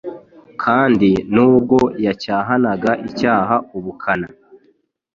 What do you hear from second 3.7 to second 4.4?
ubukana,